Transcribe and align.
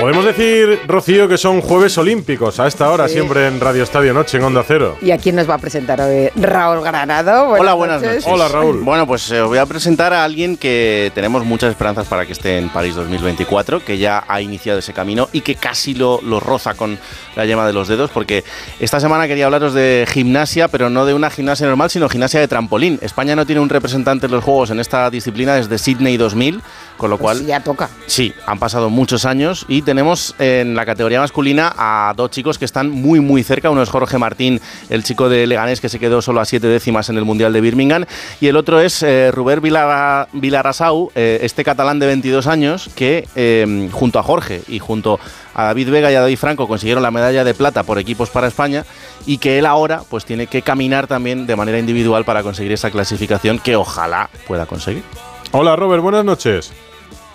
Podemos 0.00 0.26
decir, 0.26 0.80
Rocío, 0.86 1.26
que 1.26 1.38
son 1.38 1.62
Jueves 1.62 1.96
Olímpicos 1.96 2.60
a 2.60 2.66
esta 2.66 2.90
hora, 2.90 3.08
siempre 3.08 3.46
en 3.46 3.58
Radio 3.58 3.82
Estadio 3.82 4.12
Noche, 4.12 4.36
en 4.36 4.44
Onda 4.44 4.62
Cero. 4.62 4.98
¿Y 5.00 5.10
a 5.10 5.16
quién 5.16 5.36
nos 5.36 5.48
va 5.48 5.54
a 5.54 5.58
presentar 5.58 5.98
hoy? 6.02 6.28
Raúl 6.36 6.82
Granado. 6.84 7.48
Hola, 7.48 7.72
buenas 7.72 8.02
noches. 8.02 8.24
Hola, 8.26 8.46
Raúl. 8.48 8.82
Bueno, 8.82 9.06
pues 9.06 9.30
eh, 9.30 9.40
os 9.40 9.48
voy 9.48 9.56
a 9.56 9.64
presentar 9.64 10.12
a 10.12 10.22
alguien 10.22 10.58
que 10.58 11.10
tenemos 11.14 11.46
muchas 11.46 11.70
esperanzas 11.70 12.06
para 12.08 12.26
que 12.26 12.32
esté 12.32 12.58
en 12.58 12.68
París 12.68 12.94
2024, 12.94 13.82
que 13.82 13.96
ya 13.96 14.22
ha 14.28 14.42
iniciado 14.42 14.80
ese 14.80 14.92
camino 14.92 15.30
y 15.32 15.40
que 15.40 15.54
casi 15.54 15.94
lo, 15.94 16.20
lo 16.20 16.40
roza 16.40 16.74
con 16.74 16.98
la 17.34 17.46
yema 17.46 17.66
de 17.66 17.72
los 17.72 17.88
dedos, 17.88 18.10
porque 18.10 18.44
esta 18.78 19.00
semana 19.00 19.26
quería 19.26 19.46
hablaros 19.46 19.72
de 19.72 20.06
gimnasia, 20.10 20.68
pero 20.68 20.90
no 20.90 21.06
de 21.06 21.14
una 21.14 21.30
gimnasia 21.30 21.66
normal, 21.66 21.88
sino 21.88 22.10
gimnasia 22.10 22.38
de 22.38 22.48
trampolín. 22.48 22.98
España 23.00 23.34
no 23.34 23.46
tiene 23.46 23.62
un 23.62 23.70
representante 23.70 24.26
en 24.26 24.32
los 24.32 24.44
Juegos 24.44 24.70
en 24.70 24.78
esta 24.78 25.08
disciplina 25.10 25.54
desde 25.54 25.78
Sydney 25.78 26.18
2000, 26.18 26.60
con 26.98 27.08
lo 27.08 27.16
cual... 27.16 27.38
Pues 27.38 27.48
ya 27.48 27.60
toca. 27.60 27.88
Sí, 28.06 28.34
han 28.46 28.58
pasado 28.58 28.90
muchos 28.90 29.24
años 29.24 29.64
y 29.68 29.85
tenemos 29.86 30.34
en 30.38 30.74
la 30.74 30.84
categoría 30.84 31.20
masculina 31.20 31.72
a 31.78 32.12
dos 32.14 32.30
chicos 32.30 32.58
que 32.58 32.66
están 32.66 32.90
muy 32.90 33.20
muy 33.20 33.42
cerca. 33.42 33.70
Uno 33.70 33.82
es 33.82 33.88
Jorge 33.88 34.18
Martín, 34.18 34.60
el 34.90 35.02
chico 35.02 35.30
de 35.30 35.46
Leganés 35.46 35.80
que 35.80 35.88
se 35.88 35.98
quedó 35.98 36.20
solo 36.20 36.40
a 36.40 36.44
siete 36.44 36.66
décimas 36.66 37.08
en 37.08 37.16
el 37.16 37.24
Mundial 37.24 37.54
de 37.54 37.62
Birmingham. 37.62 38.04
Y 38.40 38.48
el 38.48 38.56
otro 38.56 38.80
es 38.80 39.02
eh, 39.02 39.30
Ruber 39.32 39.62
Vilara, 39.62 40.28
Vilarasau, 40.34 41.10
eh, 41.14 41.38
este 41.40 41.64
catalán 41.64 41.98
de 41.98 42.06
22 42.06 42.46
años 42.48 42.90
que 42.94 43.26
eh, 43.36 43.88
junto 43.92 44.18
a 44.18 44.22
Jorge 44.22 44.60
y 44.68 44.80
junto 44.80 45.18
a 45.54 45.64
David 45.64 45.90
Vega 45.90 46.12
y 46.12 46.16
a 46.16 46.20
David 46.20 46.36
Franco 46.36 46.68
consiguieron 46.68 47.02
la 47.02 47.10
medalla 47.10 47.44
de 47.44 47.54
plata 47.54 47.84
por 47.84 47.98
equipos 47.98 48.28
para 48.28 48.48
España 48.48 48.84
y 49.24 49.38
que 49.38 49.58
él 49.58 49.64
ahora 49.64 50.02
pues 50.10 50.24
tiene 50.24 50.48
que 50.48 50.60
caminar 50.62 51.06
también 51.06 51.46
de 51.46 51.56
manera 51.56 51.78
individual 51.78 52.24
para 52.24 52.42
conseguir 52.42 52.72
esa 52.72 52.90
clasificación 52.90 53.60
que 53.60 53.76
ojalá 53.76 54.28
pueda 54.46 54.66
conseguir. 54.66 55.04
Hola, 55.52 55.76
Robert, 55.76 56.02
buenas 56.02 56.24
noches. 56.24 56.72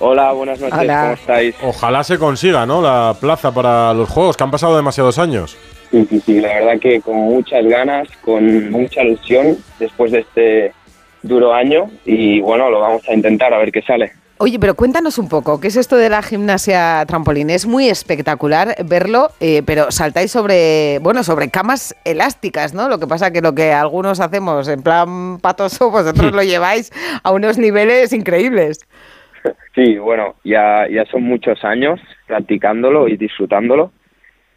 Hola, 0.03 0.31
buenas 0.31 0.59
noches, 0.59 0.79
Hola. 0.79 1.01
¿cómo 1.01 1.13
estáis? 1.13 1.55
Ojalá 1.61 2.03
se 2.03 2.17
consiga, 2.17 2.65
¿no? 2.65 2.81
La 2.81 3.15
plaza 3.19 3.53
para 3.53 3.93
los 3.93 4.09
Juegos, 4.09 4.35
que 4.35 4.43
han 4.43 4.49
pasado 4.49 4.75
demasiados 4.75 5.19
años. 5.19 5.55
Sí, 5.91 6.07
sí, 6.09 6.19
sí, 6.25 6.41
la 6.41 6.55
verdad 6.55 6.79
que 6.79 7.01
con 7.01 7.17
muchas 7.17 7.63
ganas, 7.65 8.07
con 8.25 8.71
mucha 8.71 9.03
ilusión 9.03 9.57
después 9.77 10.11
de 10.11 10.19
este 10.21 10.73
duro 11.21 11.53
año 11.53 11.91
y 12.03 12.41
bueno, 12.41 12.71
lo 12.71 12.79
vamos 12.79 13.03
a 13.07 13.13
intentar 13.13 13.53
a 13.53 13.59
ver 13.59 13.71
qué 13.71 13.83
sale. 13.83 14.11
Oye, 14.39 14.57
pero 14.57 14.73
cuéntanos 14.73 15.19
un 15.19 15.29
poco, 15.29 15.59
¿qué 15.59 15.67
es 15.67 15.75
esto 15.75 15.97
de 15.97 16.09
la 16.09 16.23
gimnasia 16.23 17.05
trampolín? 17.05 17.51
Es 17.51 17.67
muy 17.67 17.87
espectacular 17.87 18.75
verlo, 18.85 19.29
eh, 19.39 19.61
pero 19.63 19.91
saltáis 19.91 20.31
sobre, 20.31 20.97
bueno, 20.97 21.23
sobre 21.23 21.51
camas 21.51 21.95
elásticas, 22.05 22.73
¿no? 22.73 22.89
Lo 22.89 22.97
que 22.97 23.05
pasa 23.05 23.29
que 23.29 23.41
lo 23.41 23.53
que 23.53 23.71
algunos 23.71 24.19
hacemos 24.19 24.67
en 24.67 24.81
plan 24.81 25.37
patoso, 25.39 25.91
vosotros 25.91 26.31
lo 26.33 26.41
lleváis 26.41 26.91
a 27.21 27.29
unos 27.29 27.59
niveles 27.59 28.13
increíbles. 28.13 28.79
Sí, 29.73 29.97
bueno, 29.97 30.35
ya, 30.43 30.87
ya 30.89 31.05
son 31.05 31.23
muchos 31.23 31.63
años 31.63 31.99
practicándolo 32.27 33.07
y 33.07 33.17
disfrutándolo. 33.17 33.91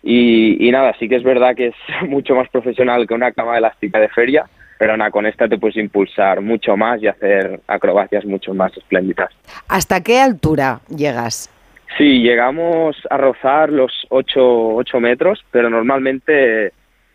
Y, 0.03 0.69
y 0.69 0.71
nada, 0.71 0.95
sí 0.99 1.09
que 1.09 1.17
es 1.17 1.23
verdad 1.23 1.55
que 1.55 1.69
es 1.69 1.75
mucho 2.09 2.35
más 2.35 2.49
profesional 2.49 3.07
que 3.07 3.15
una 3.15 3.33
cama 3.33 3.57
elástica 3.57 3.99
de 4.01 4.09
feria, 4.09 4.45
pero 4.79 4.97
nada, 4.97 5.11
con 5.11 5.25
esta 5.27 5.49
te 5.49 5.57
puedes 5.57 5.77
impulsar 5.77 6.41
mucho 6.41 6.77
más 6.77 7.03
y 7.03 7.07
hacer 7.07 7.61
acrobacias 7.67 8.25
mucho 8.25 8.53
más 8.55 8.77
espléndidas. 8.77 9.31
¿Hasta 9.69 10.03
qué 10.03 10.19
altura 10.19 10.81
llegas? 10.89 11.51
Sí, 11.97 12.21
llegamos 12.23 12.97
a 13.09 13.17
rozar 13.17 13.71
los 13.71 13.93
8, 14.09 14.75
ocho 14.75 14.99
metros, 14.99 15.45
pero 15.53 15.71
normalmente 15.71 16.73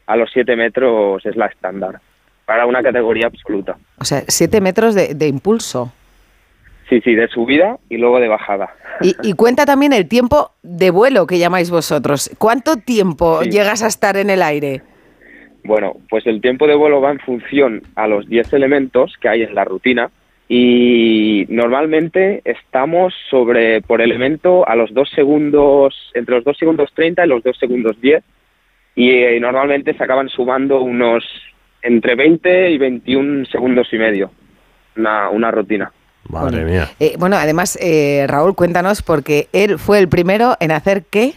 a 0.08 0.16
los 0.16 0.32
7 0.32 0.56
metros 0.56 1.26
es 1.26 1.36
la 1.36 1.48
estándar, 1.48 2.00
para 2.46 2.66
una 2.66 2.82
categoría 2.82 3.28
absoluta. 3.28 3.78
O 4.00 4.06
sea, 4.06 4.24
siete 4.28 4.62
metros 4.62 4.96
de, 4.96 5.14
de 5.14 5.28
impulso. 5.28 5.92
Sí, 6.90 7.02
sí, 7.02 7.14
de 7.14 7.28
subida 7.28 7.78
y 7.90 7.98
luego 7.98 8.20
de 8.20 8.28
bajada. 8.28 8.74
Y, 9.02 9.16
y 9.22 9.34
cuenta 9.34 9.66
también 9.66 9.94
el 9.94 10.08
tiempo 10.08 10.52
de 10.64 10.90
vuelo 10.90 11.28
que 11.28 11.38
llamáis 11.38 11.70
vosotros. 11.70 12.32
¿Cuánto 12.40 12.78
tiempo 12.78 13.44
Sí. 13.44 13.52
llegas 13.52 13.84
a 13.84 13.88
estar 13.88 14.18
en 14.18 14.30
el 14.32 14.42
aire? 14.42 14.82
Bueno, 15.64 15.98
pues 16.10 16.26
el 16.26 16.42
tiempo 16.42 16.66
de 16.68 16.76
vuelo 16.76 17.00
va 17.00 17.12
en 17.12 17.20
función 17.20 17.84
a 17.96 18.08
los 18.08 18.28
10 18.28 18.54
elementos 18.54 19.14
que 19.22 19.30
hay 19.30 19.44
en 19.44 19.54
la 19.54 19.66
rutina 19.66 20.10
y 20.48 21.46
normalmente 21.50 22.42
estamos 22.44 23.14
sobre 23.30 23.82
por 23.82 24.02
elemento 24.02 24.68
a 24.68 24.76
los 24.76 24.92
2 24.94 25.10
segundos, 25.14 25.94
entre 26.16 26.36
los 26.36 26.44
2 26.44 26.58
segundos 26.58 26.90
30 26.96 27.24
y 27.24 27.30
los 27.30 27.44
2 27.44 27.56
segundos 27.60 28.02
10 28.02 28.24
y 28.96 29.12
eh, 29.12 29.40
normalmente 29.40 29.94
se 29.94 30.04
acaban 30.04 30.30
sumando 30.30 30.82
unos 30.82 31.24
entre 31.84 32.16
20 32.16 32.72
y 32.72 32.78
21 32.80 33.46
segundos 33.46 33.88
y 33.94 33.98
medio, 33.98 34.32
una, 34.98 35.30
una 35.30 35.52
rutina. 35.52 35.92
Madre 36.30 36.64
mía. 36.64 36.92
Eh, 37.00 37.16
bueno, 37.18 37.38
además, 37.38 37.78
eh, 37.82 38.26
Raúl, 38.28 38.56
cuéntanos, 38.56 39.02
porque 39.02 39.50
él 39.52 39.80
fue 39.80 40.00
el 40.00 40.08
primero 40.08 40.56
en 40.60 40.72
hacer 40.72 41.04
qué. 41.10 41.34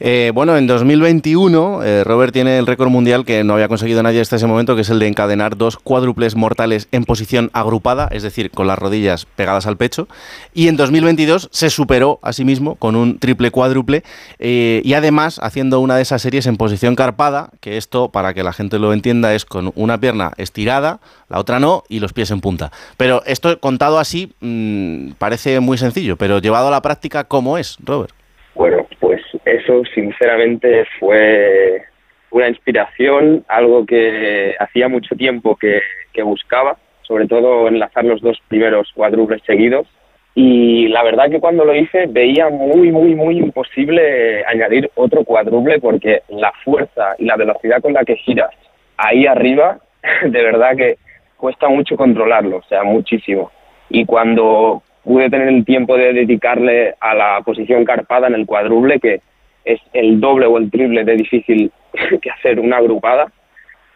Eh, 0.00 0.30
bueno, 0.32 0.56
en 0.56 0.68
2021 0.68 1.82
eh, 1.82 2.04
Robert 2.04 2.32
tiene 2.32 2.58
el 2.58 2.66
récord 2.66 2.88
mundial 2.88 3.24
que 3.24 3.42
no 3.42 3.54
había 3.54 3.66
conseguido 3.66 4.02
nadie 4.02 4.20
hasta 4.20 4.36
ese 4.36 4.46
momento, 4.46 4.76
que 4.76 4.82
es 4.82 4.90
el 4.90 5.00
de 5.00 5.08
encadenar 5.08 5.56
dos 5.56 5.76
cuádruples 5.76 6.36
mortales 6.36 6.86
en 6.92 7.04
posición 7.04 7.50
agrupada, 7.52 8.08
es 8.12 8.22
decir, 8.22 8.50
con 8.50 8.66
las 8.66 8.78
rodillas 8.78 9.26
pegadas 9.26 9.66
al 9.66 9.76
pecho. 9.76 10.06
Y 10.54 10.68
en 10.68 10.76
2022 10.76 11.48
se 11.50 11.70
superó 11.70 12.20
a 12.22 12.32
sí 12.32 12.44
mismo 12.44 12.76
con 12.76 12.94
un 12.94 13.18
triple 13.18 13.50
cuádruple 13.50 14.04
eh, 14.38 14.82
y 14.84 14.94
además 14.94 15.40
haciendo 15.42 15.80
una 15.80 15.96
de 15.96 16.02
esas 16.02 16.22
series 16.22 16.46
en 16.46 16.56
posición 16.56 16.94
carpada, 16.94 17.50
que 17.60 17.76
esto, 17.76 18.10
para 18.10 18.34
que 18.34 18.44
la 18.44 18.52
gente 18.52 18.78
lo 18.78 18.92
entienda, 18.92 19.34
es 19.34 19.44
con 19.44 19.72
una 19.74 19.98
pierna 19.98 20.32
estirada, 20.36 21.00
la 21.28 21.40
otra 21.40 21.58
no, 21.58 21.82
y 21.88 21.98
los 22.00 22.12
pies 22.12 22.30
en 22.30 22.40
punta. 22.40 22.70
Pero 22.96 23.22
esto 23.26 23.58
contado 23.58 23.98
así 23.98 24.27
mm, 24.40 25.12
parece 25.18 25.60
muy 25.60 25.78
sencillo, 25.78 26.16
pero 26.16 26.38
llevado 26.38 26.68
a 26.68 26.70
la 26.70 26.82
práctica, 26.82 27.24
¿cómo 27.24 27.58
es, 27.58 27.76
Robert? 27.84 28.12
Bueno, 28.54 28.86
pues 29.00 29.20
eso 29.44 29.82
sinceramente 29.94 30.84
fue 30.98 31.82
una 32.30 32.48
inspiración, 32.48 33.44
algo 33.48 33.86
que 33.86 34.54
hacía 34.58 34.88
mucho 34.88 35.14
tiempo 35.16 35.56
que, 35.56 35.80
buscaba, 36.24 36.76
sobre 37.02 37.28
todo 37.28 37.68
enlazar 37.68 38.04
los 38.04 38.20
dos 38.20 38.42
primeros 38.48 38.90
cuádruples 38.92 39.40
seguidos. 39.46 39.86
Y 40.34 40.88
la 40.88 41.04
verdad 41.04 41.30
que 41.30 41.38
cuando 41.38 41.64
lo 41.64 41.72
hice 41.72 42.06
veía 42.08 42.48
muy, 42.48 42.90
muy, 42.90 43.14
muy 43.14 43.38
imposible 43.38 44.44
añadir 44.46 44.90
otro 44.96 45.22
cuádruple 45.22 45.78
porque 45.78 46.22
la 46.28 46.52
fuerza 46.64 47.14
y 47.18 47.26
la 47.26 47.36
velocidad 47.36 47.80
con 47.80 47.92
la 47.92 48.04
que 48.04 48.16
giras 48.16 48.50
ahí 48.96 49.26
arriba, 49.26 49.78
de 50.22 50.42
verdad 50.42 50.76
que 50.76 50.98
cuesta 51.36 51.68
mucho 51.68 51.96
controlarlo, 51.96 52.56
o 52.56 52.62
sea, 52.64 52.82
muchísimo. 52.82 53.50
Y 53.90 54.04
cuando 54.04 54.82
pude 55.02 55.30
tener 55.30 55.48
el 55.48 55.64
tiempo 55.64 55.96
de 55.96 56.12
dedicarle 56.12 56.94
a 57.00 57.14
la 57.14 57.40
posición 57.44 57.84
carpada 57.84 58.26
en 58.28 58.34
el 58.34 58.46
cuádruple, 58.46 59.00
que 59.00 59.20
es 59.64 59.80
el 59.92 60.20
doble 60.20 60.46
o 60.46 60.58
el 60.58 60.70
triple 60.70 61.04
de 61.04 61.16
difícil 61.16 61.72
que 62.22 62.30
hacer 62.30 62.60
una 62.60 62.76
agrupada, 62.76 63.32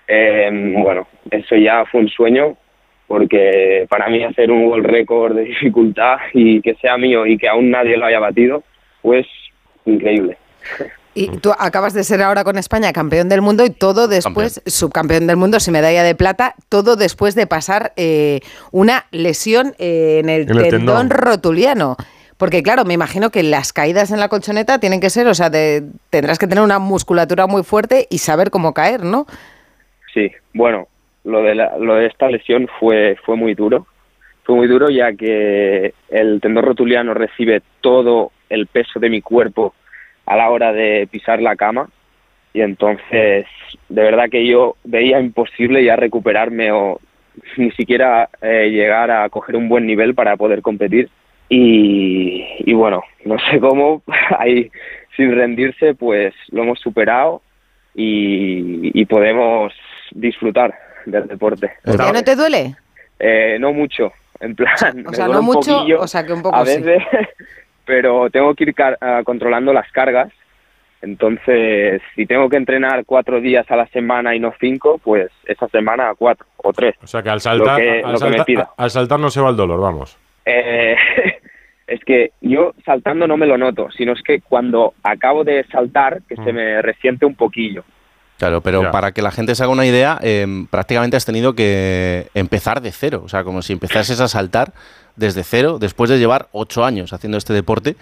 eh, 0.08 0.50
bueno, 0.76 1.06
eso 1.30 1.56
ya 1.56 1.84
fue 1.84 2.00
un 2.00 2.08
sueño, 2.08 2.56
porque 3.06 3.86
para 3.88 4.08
mí 4.08 4.24
hacer 4.24 4.50
un 4.50 4.64
world 4.64 4.86
récord 4.86 5.36
de 5.36 5.44
dificultad 5.52 6.16
y 6.32 6.60
que 6.60 6.74
sea 6.74 6.96
mío 6.96 7.26
y 7.26 7.36
que 7.36 7.48
aún 7.48 7.70
nadie 7.70 7.96
lo 7.96 8.06
haya 8.06 8.18
batido, 8.18 8.62
pues 9.02 9.26
increíble. 9.84 10.36
Y 11.14 11.28
tú 11.38 11.50
acabas 11.58 11.92
de 11.92 12.04
ser 12.04 12.22
ahora 12.22 12.42
con 12.42 12.56
España 12.56 12.92
campeón 12.92 13.28
del 13.28 13.42
mundo 13.42 13.64
y 13.66 13.70
todo 13.70 14.08
después, 14.08 14.62
subcampeón 14.66 15.26
del 15.26 15.36
mundo, 15.36 15.60
sin 15.60 15.72
medalla 15.74 16.02
de 16.02 16.14
plata, 16.14 16.54
todo 16.70 16.96
después 16.96 17.34
de 17.34 17.46
pasar 17.46 17.92
eh, 17.96 18.40
una 18.70 19.04
lesión 19.10 19.74
eh, 19.78 20.20
en 20.22 20.28
el, 20.30 20.42
En 20.50 20.56
el 20.58 20.68
tendón, 20.70 21.08
tendón. 21.08 21.10
rotuliano. 21.10 21.96
Porque 22.38 22.62
claro, 22.62 22.84
me 22.84 22.94
imagino 22.94 23.30
que 23.30 23.42
las 23.42 23.72
caídas 23.72 24.10
en 24.10 24.18
la 24.20 24.28
colchoneta 24.28 24.78
tienen 24.80 25.00
que 25.00 25.10
ser, 25.10 25.26
o 25.28 25.34
sea, 25.34 25.50
de- 25.50 25.84
tendrás 26.10 26.38
que 26.38 26.46
tener 26.46 26.64
una 26.64 26.78
musculatura 26.78 27.46
muy 27.46 27.62
fuerte 27.62 28.06
y 28.10 28.18
saber 28.18 28.50
cómo 28.50 28.72
caer, 28.74 29.04
¿no? 29.04 29.26
Sí, 30.14 30.30
bueno, 30.54 30.88
lo 31.24 31.42
de, 31.42 31.54
la- 31.54 31.76
lo 31.78 31.94
de 31.94 32.06
esta 32.06 32.28
lesión 32.28 32.68
fue, 32.80 33.16
fue 33.24 33.36
muy 33.36 33.54
duro. 33.54 33.86
Fue 34.44 34.56
muy 34.56 34.66
duro 34.66 34.90
ya 34.90 35.12
que 35.12 35.94
el 36.08 36.40
tendón 36.40 36.64
rotuliano 36.64 37.14
recibe 37.14 37.62
todo 37.80 38.32
el 38.48 38.66
peso 38.66 38.98
de 38.98 39.08
mi 39.10 39.20
cuerpo 39.22 39.72
a 40.26 40.36
la 40.36 40.50
hora 40.50 40.72
de 40.72 41.08
pisar 41.10 41.40
la 41.42 41.56
cama 41.56 41.88
y 42.54 42.60
entonces 42.60 43.46
de 43.88 44.02
verdad 44.02 44.28
que 44.30 44.46
yo 44.46 44.76
veía 44.84 45.20
imposible 45.20 45.82
ya 45.84 45.96
recuperarme 45.96 46.70
o 46.72 47.00
ni 47.56 47.70
siquiera 47.72 48.28
eh, 48.42 48.68
llegar 48.70 49.10
a 49.10 49.28
coger 49.30 49.56
un 49.56 49.68
buen 49.68 49.86
nivel 49.86 50.14
para 50.14 50.36
poder 50.36 50.60
competir 50.62 51.08
y, 51.48 52.44
y 52.60 52.72
bueno, 52.74 53.02
no 53.24 53.36
sé 53.50 53.58
cómo, 53.58 54.02
ahí 54.38 54.70
sin 55.16 55.34
rendirse 55.34 55.94
pues 55.94 56.34
lo 56.50 56.62
hemos 56.62 56.78
superado 56.80 57.42
y, 57.94 58.98
y 59.00 59.04
podemos 59.06 59.72
disfrutar 60.12 60.74
del 61.06 61.26
deporte. 61.26 61.72
Está- 61.84 62.06
¿Ya 62.06 62.12
no 62.12 62.22
te 62.24 62.36
duele? 62.36 62.74
Eh, 63.18 63.56
no 63.60 63.72
mucho, 63.72 64.12
en 64.40 64.54
plan, 64.54 65.04
o 65.06 65.10
me 65.10 65.16
sea, 65.16 65.26
duele 65.26 65.32
no 65.34 65.40
un 65.40 65.46
mucho, 65.46 65.76
poquillo 65.78 66.00
o 66.00 66.06
sea, 66.06 66.24
que 66.24 66.32
un 66.32 66.42
poco 66.42 66.56
a 66.56 66.66
sí. 66.66 66.82
Pero 67.84 68.30
tengo 68.30 68.54
que 68.54 68.64
ir 68.64 68.74
car- 68.74 68.98
ah, 69.00 69.22
controlando 69.24 69.72
las 69.72 69.90
cargas. 69.92 70.32
Entonces, 71.00 72.00
si 72.14 72.26
tengo 72.26 72.48
que 72.48 72.56
entrenar 72.56 73.04
cuatro 73.04 73.40
días 73.40 73.68
a 73.70 73.76
la 73.76 73.86
semana 73.88 74.36
y 74.36 74.40
no 74.40 74.54
cinco, 74.60 75.00
pues 75.02 75.30
esa 75.46 75.66
semana 75.68 76.12
cuatro 76.16 76.46
o 76.58 76.72
tres. 76.72 76.94
O 77.02 77.06
sea 77.08 77.22
que 77.22 77.30
al 77.30 77.40
saltar, 77.40 77.80
que- 77.80 78.02
al, 78.04 78.12
que 78.12 78.18
salta- 78.18 78.44
pida. 78.44 78.70
al 78.76 78.90
saltar 78.90 79.18
no 79.18 79.28
se 79.30 79.40
va 79.40 79.50
el 79.50 79.56
dolor, 79.56 79.80
vamos. 79.80 80.16
Eh, 80.44 80.94
es 81.88 82.00
que 82.04 82.30
yo 82.40 82.72
saltando 82.84 83.26
no 83.26 83.36
me 83.36 83.46
lo 83.46 83.58
noto, 83.58 83.90
sino 83.90 84.12
es 84.12 84.22
que 84.22 84.40
cuando 84.40 84.94
acabo 85.02 85.42
de 85.42 85.64
saltar, 85.64 86.22
que 86.28 86.36
se 86.36 86.52
Mm. 86.52 86.54
me 86.54 86.82
resiente 86.82 87.26
un 87.26 87.34
poquillo. 87.34 87.84
Claro, 88.42 88.60
pero 88.60 88.82
Ya. 88.82 88.90
para 88.90 89.12
que 89.12 89.22
la 89.22 89.30
gente 89.30 89.54
se 89.54 89.62
haga 89.62 89.70
una 89.72 89.86
idea, 89.86 90.18
eh, 90.20 90.44
prácticamente 90.68 91.16
has 91.16 91.24
tenido 91.24 91.54
que 91.54 92.26
empezar 92.34 92.80
de 92.80 92.90
cero. 92.90 93.22
O 93.24 93.28
sea, 93.28 93.44
como 93.44 93.62
si 93.62 93.72
empezases 93.72 94.20
a 94.20 94.26
saltar 94.26 94.72
desde 95.14 95.44
cero 95.44 95.78
después 95.78 96.10
de 96.10 96.18
llevar 96.18 96.48
ocho 96.50 96.84
años 96.84 97.12
haciendo 97.12 97.38
este 97.38 97.52
deporte 97.52 97.94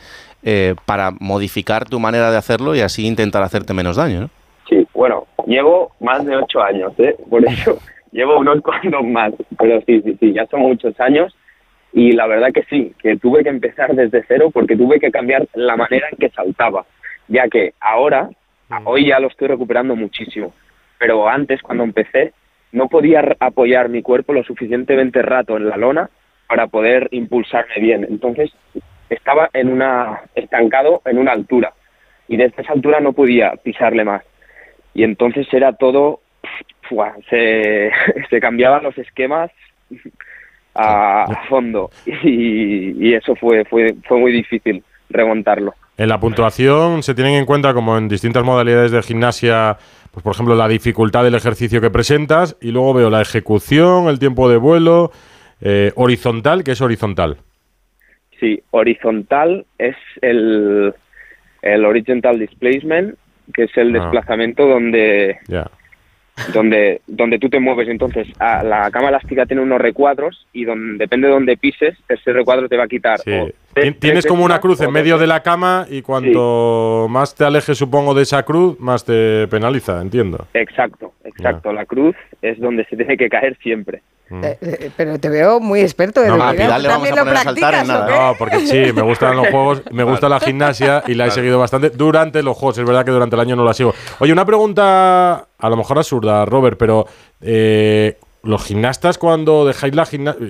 eh, 0.42 0.76
para 0.86 1.10
modificar 1.20 1.84
tu 1.90 2.00
manera 2.00 2.30
de 2.30 2.38
hacerlo 2.38 2.74
y 2.74 2.80
así 2.80 3.06
intentar 3.06 3.42
hacerte 3.42 3.74
menos 3.74 3.96
daño, 3.96 4.20
¿no? 4.22 4.30
Sí, 4.66 4.88
bueno, 4.94 5.26
llevo 5.46 5.92
más 6.00 6.24
de 6.24 6.34
ocho 6.36 6.62
años, 6.62 6.94
¿eh? 6.96 7.16
Por 7.28 7.44
eso 7.46 7.78
llevo 8.10 8.38
unos 8.38 8.62
cuantos 8.62 9.04
más. 9.04 9.34
Pero 9.58 9.82
sí, 9.86 10.00
sí, 10.00 10.16
sí, 10.18 10.32
ya 10.32 10.46
son 10.46 10.60
muchos 10.60 10.98
años. 11.00 11.36
Y 11.92 12.12
la 12.12 12.26
verdad 12.26 12.48
que 12.54 12.62
sí, 12.70 12.94
que 13.02 13.18
tuve 13.18 13.42
que 13.42 13.50
empezar 13.50 13.94
desde 13.94 14.24
cero 14.26 14.48
porque 14.50 14.74
tuve 14.74 14.98
que 15.00 15.10
cambiar 15.10 15.46
la 15.52 15.76
manera 15.76 16.08
en 16.10 16.16
que 16.16 16.30
saltaba. 16.30 16.86
Ya 17.28 17.46
que 17.48 17.74
ahora, 17.78 18.30
hoy 18.84 19.08
ya 19.08 19.20
lo 19.20 19.28
estoy 19.28 19.48
recuperando 19.48 19.96
muchísimo. 19.96 20.54
Pero 20.98 21.28
antes, 21.28 21.62
cuando 21.62 21.84
empecé, 21.84 22.32
no 22.72 22.88
podía 22.88 23.36
apoyar 23.40 23.88
mi 23.88 24.02
cuerpo 24.02 24.32
lo 24.32 24.44
suficientemente 24.44 25.22
rato 25.22 25.56
en 25.56 25.68
la 25.68 25.76
lona 25.76 26.10
para 26.46 26.66
poder 26.66 27.08
impulsarme 27.12 27.74
bien. 27.80 28.06
Entonces, 28.08 28.50
estaba 29.10 29.50
en 29.52 29.70
una 29.70 30.22
estancado 30.34 31.02
en 31.04 31.18
una 31.18 31.32
altura 31.32 31.74
y 32.28 32.36
desde 32.36 32.62
esa 32.62 32.72
altura 32.72 33.00
no 33.00 33.12
podía 33.12 33.52
pisarle 33.56 34.04
más 34.04 34.22
y 34.94 35.02
entonces 35.02 35.46
era 35.52 35.72
todo 35.74 36.20
se, 37.30 38.40
cambiaban 38.40 38.82
los 38.82 38.96
esquemas 38.98 39.50
a, 40.74 41.24
a 41.24 41.46
fondo 41.48 41.90
y, 42.06 43.08
y 43.08 43.14
eso 43.14 43.34
fue 43.36 43.64
fue 43.64 43.94
fue 44.06 44.18
muy 44.18 44.32
difícil 44.32 44.82
remontarlo 45.08 45.74
En 46.00 46.08
la 46.08 46.18
puntuación 46.18 47.02
se 47.02 47.14
tienen 47.14 47.34
en 47.34 47.44
cuenta, 47.44 47.74
como 47.74 47.98
en 47.98 48.08
distintas 48.08 48.42
modalidades 48.42 48.90
de 48.90 49.02
gimnasia, 49.02 49.76
pues 50.10 50.22
por 50.24 50.32
ejemplo, 50.34 50.54
la 50.54 50.66
dificultad 50.66 51.24
del 51.24 51.34
ejercicio 51.34 51.78
que 51.82 51.90
presentas 51.90 52.56
y 52.62 52.70
luego 52.70 52.94
veo 52.94 53.10
la 53.10 53.20
ejecución, 53.20 54.08
el 54.08 54.18
tiempo 54.18 54.48
de 54.48 54.56
vuelo, 54.56 55.12
eh, 55.60 55.92
horizontal, 55.96 56.64
que 56.64 56.72
es 56.72 56.80
horizontal. 56.80 57.36
sí 58.40 58.62
horizontal 58.70 59.66
es 59.76 59.96
el 60.22 60.94
el 61.60 61.84
horizontal 61.84 62.38
displacement 62.38 63.14
que 63.52 63.64
es 63.64 63.76
el 63.76 63.94
Ah. 63.94 63.98
desplazamiento 64.00 64.66
donde. 64.66 65.36
Donde 66.52 67.00
donde 67.06 67.38
tú 67.38 67.48
te 67.48 67.60
mueves 67.60 67.88
entonces 67.88 68.26
a- 68.38 68.62
la 68.62 68.90
cama 68.90 69.08
elástica 69.08 69.46
tiene 69.46 69.62
unos 69.62 69.80
recuadros 69.80 70.46
y 70.52 70.64
donde 70.64 70.98
depende 70.98 71.28
de 71.28 71.34
donde 71.34 71.56
pises 71.56 71.96
ese 72.08 72.32
recuadro 72.32 72.68
te 72.68 72.76
va 72.76 72.84
a 72.84 72.88
quitar 72.88 73.18
Sí. 73.20 73.30
o 73.32 73.44
Tien- 73.46 73.54
tres 73.72 74.00
Tienes 74.00 74.26
como 74.26 74.44
una 74.44 74.60
cruz 74.60 74.80
en 74.80 74.90
medio 74.90 75.16
de 75.16 75.26
la 75.28 75.42
cama 75.42 75.86
y 75.88 76.02
cuanto 76.02 77.06
más 77.08 77.34
te 77.36 77.44
alejes, 77.44 77.78
supongo, 77.78 78.14
de 78.14 78.22
esa 78.22 78.42
cruz, 78.42 78.78
más 78.80 79.04
te 79.04 79.46
penaliza, 79.48 80.00
entiendo. 80.02 80.46
Exacto, 80.54 81.12
exacto. 81.24 81.72
La 81.72 81.86
cruz 81.86 82.16
es 82.42 82.58
donde 82.58 82.84
se 82.86 82.96
tiene 82.96 83.16
que 83.16 83.28
caer 83.28 83.56
siempre. 83.62 84.02
Mm. 84.30 84.44
Eh, 84.44 84.58
eh, 84.60 84.90
pero 84.96 85.18
te 85.18 85.28
veo 85.28 85.58
muy 85.58 85.80
experto. 85.80 86.20
No, 86.24 86.34
Edu, 86.36 86.42
a 86.42 86.50
¿eh? 86.50 86.56
Vidal 86.56 86.82
le 86.82 86.88
vamos 86.88 87.08
¿También 87.08 87.12
a 87.14 87.16
lo 87.16 87.22
poner 87.24 87.36
a 87.36 87.42
saltar 87.42 87.74
en 87.74 87.86
nada. 87.88 88.28
No, 88.30 88.34
porque 88.38 88.60
sí, 88.60 88.92
me 88.92 89.02
gustan 89.02 89.36
los 89.36 89.48
juegos, 89.48 89.82
me 89.90 90.04
gusta 90.04 90.28
la 90.28 90.38
gimnasia 90.40 91.02
y 91.06 91.14
la 91.14 91.26
he 91.26 91.30
seguido 91.32 91.58
bastante 91.58 91.90
durante 91.90 92.42
los 92.42 92.56
juegos. 92.56 92.78
Es 92.78 92.84
verdad 92.86 93.04
que 93.04 93.10
durante 93.10 93.34
el 93.34 93.40
año 93.40 93.56
no 93.56 93.64
la 93.64 93.74
sigo. 93.74 93.92
Oye, 94.20 94.32
una 94.32 94.44
pregunta 94.44 95.48
a 95.58 95.68
lo 95.68 95.76
mejor 95.76 95.98
absurda, 95.98 96.44
Robert, 96.46 96.78
pero 96.78 97.06
eh, 97.40 98.16
los 98.44 98.64
gimnastas 98.64 99.18
cuando 99.18 99.66
dejáis 99.66 99.94
la 99.96 100.06
gimnasia, 100.06 100.40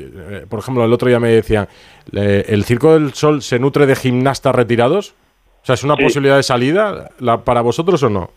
por 0.48 0.58
ejemplo, 0.58 0.84
el 0.84 0.92
otro 0.92 1.08
día 1.08 1.18
me 1.18 1.30
decían, 1.30 1.66
¿el 2.12 2.64
Circo 2.64 2.92
del 2.92 3.14
Sol 3.14 3.40
se 3.40 3.58
nutre 3.58 3.86
de 3.86 3.96
gimnastas 3.96 4.54
retirados? 4.54 5.14
O 5.62 5.66
sea, 5.66 5.74
¿es 5.74 5.84
una 5.84 5.96
Sí. 5.96 6.04
posibilidad 6.04 6.36
de 6.36 6.42
salida 6.42 7.10
la, 7.18 7.38
para 7.44 7.62
vosotros 7.62 8.02
o 8.02 8.10
no? 8.10 8.30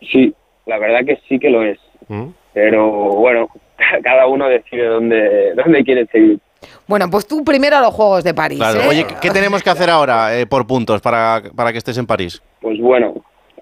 Sí, 0.00 0.34
la 0.66 0.78
verdad 0.78 1.00
que 1.04 1.18
sí 1.28 1.38
que 1.38 1.50
lo 1.50 1.64
es. 1.64 1.78
¿Mm? 2.08 2.26
Pero 2.52 2.88
bueno, 2.90 3.48
cada 4.02 4.26
uno 4.26 4.48
decide 4.48 4.86
dónde, 4.86 5.54
dónde 5.54 5.84
quiere 5.84 6.06
seguir. 6.06 6.38
Bueno, 6.86 7.10
pues 7.10 7.26
tú 7.26 7.44
primero 7.44 7.76
a 7.76 7.80
los 7.80 7.92
Juegos 7.94 8.24
de 8.24 8.32
París. 8.34 8.58
Claro. 8.58 8.80
¿eh? 8.80 8.88
Oye, 8.88 9.04
¿qué- 9.06 9.14
¿qué 9.20 9.30
tenemos 9.30 9.62
que 9.62 9.70
hacer 9.70 9.90
ahora 9.90 10.38
eh, 10.38 10.46
por 10.46 10.66
puntos 10.66 11.00
para, 11.02 11.42
para 11.54 11.72
que 11.72 11.78
estés 11.78 11.98
en 11.98 12.06
París? 12.06 12.42
Pues 12.60 12.78
bueno, 12.80 13.14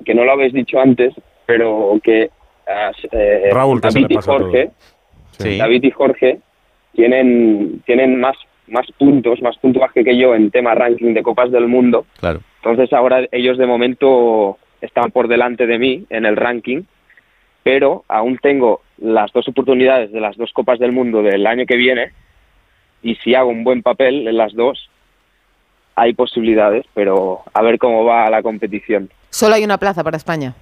que 0.05 0.15
no 0.15 0.25
lo 0.25 0.33
habéis 0.33 0.53
dicho 0.53 0.79
antes, 0.81 1.13
pero 1.47 1.99
que 2.03 2.31
eh, 3.13 3.51
Raúl, 3.51 3.81
que 3.81 3.89
David 3.89 4.07
y 4.11 4.17
Jorge, 4.17 4.71
Sí. 5.39 5.59
David 5.59 5.83
y 5.85 5.91
Jorge 5.91 6.39
tienen, 6.95 7.83
tienen 7.87 8.21
más, 8.21 8.37
más 8.69 8.87
puntos, 8.99 9.41
más 9.43 9.57
puntuaje 9.59 10.05
que 10.05 10.17
yo 10.17 10.35
en 10.35 10.51
tema 10.51 10.75
ranking 10.75 11.15
de 11.15 11.23
Copas 11.23 11.51
del 11.51 11.67
Mundo. 11.69 12.07
Claro. 12.21 12.41
Entonces 12.63 12.93
ahora 12.93 13.27
ellos 13.33 13.59
de 13.59 13.67
momento 13.67 14.59
están 14.81 15.11
por 15.11 15.27
delante 15.29 15.67
de 15.67 15.79
mí 15.79 16.05
en 16.11 16.27
el 16.27 16.37
ranking, 16.37 16.83
pero 17.63 18.05
aún 18.09 18.39
tengo 18.43 18.83
las 19.03 19.33
dos 19.33 19.49
oportunidades 19.49 20.13
de 20.13 20.21
las 20.21 20.37
dos 20.37 20.53
Copas 20.53 20.79
del 20.79 20.93
Mundo 20.93 21.23
del 21.23 21.47
año 21.47 21.67
que 21.67 21.77
viene 21.77 22.13
y 23.03 23.17
si 23.17 23.35
hago 23.35 23.51
un 23.51 23.65
buen 23.65 23.83
papel 23.83 24.29
en 24.29 24.37
las 24.37 24.55
dos, 24.55 24.89
hay 25.97 26.15
posibilidades, 26.15 26.87
pero 26.95 27.43
a 27.53 27.63
ver 27.63 27.79
cómo 27.79 28.05
va 28.05 28.31
la 28.31 28.43
competición. 28.43 29.11
Solo 29.31 29.57
hay 29.57 29.65
una 29.65 29.79
plaza 29.79 30.05
para 30.05 30.17
España. 30.17 30.55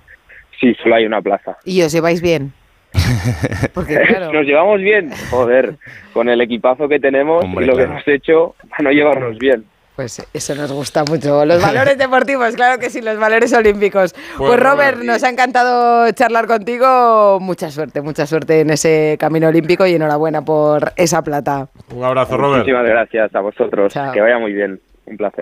Sí, 0.58 0.74
solo 0.82 0.94
hay 0.94 1.06
una 1.06 1.20
plaza. 1.20 1.58
Y 1.64 1.82
os 1.82 1.92
lleváis 1.92 2.22
bien. 2.22 2.52
Porque 3.74 4.00
claro. 4.00 4.32
Nos 4.32 4.46
llevamos 4.46 4.80
bien, 4.80 5.10
joder, 5.30 5.76
con 6.12 6.28
el 6.28 6.40
equipazo 6.40 6.88
que 6.88 6.98
tenemos 6.98 7.44
Hombre, 7.44 7.64
y 7.64 7.68
lo 7.68 7.74
claro. 7.74 7.88
que 7.88 7.94
hemos 7.94 8.08
hecho 8.08 8.54
para 8.68 8.84
no 8.84 8.90
llevarnos 8.90 9.38
bien. 9.38 9.64
Pues 10.00 10.26
eso 10.32 10.54
nos 10.54 10.72
gusta 10.72 11.04
mucho. 11.04 11.44
Los 11.44 11.60
valores 11.66 11.98
deportivos, 11.98 12.54
claro 12.54 12.80
que 12.80 12.88
sí, 12.88 13.02
los 13.02 13.18
valores 13.18 13.52
olímpicos. 13.52 14.14
Pues, 14.38 14.58
Robert, 14.58 14.62
Robert, 14.62 14.98
nos 15.02 15.22
ha 15.24 15.28
encantado 15.28 16.10
charlar 16.12 16.46
contigo. 16.46 17.38
Mucha 17.38 17.70
suerte, 17.70 18.00
mucha 18.00 18.24
suerte 18.24 18.60
en 18.60 18.70
ese 18.70 19.18
camino 19.20 19.48
olímpico 19.48 19.86
y 19.86 19.96
enhorabuena 19.96 20.40
por 20.40 20.94
esa 20.96 21.20
plata. 21.20 21.68
Un 21.94 22.02
abrazo, 22.02 22.38
Robert. 22.38 22.60
Muchísimas 22.60 22.86
gracias 22.86 23.34
a 23.34 23.40
vosotros. 23.40 23.92
Chao. 23.92 24.10
Que 24.10 24.22
vaya 24.22 24.38
muy 24.38 24.54
bien. 24.54 24.80
Un 25.04 25.18
placer. 25.18 25.38